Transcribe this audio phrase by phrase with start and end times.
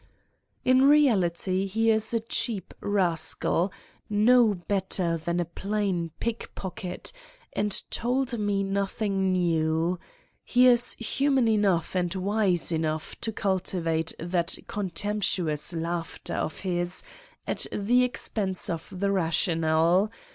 [0.65, 3.71] In reality he is a cheap rascal,
[4.09, 7.11] no better than a plain pickpocket,
[7.53, 9.99] and told me nothing new:
[10.43, 17.03] he is human enough and wise enough to cultivate that contemptuous laughter of his
[17.45, 20.11] at the expense of the rational.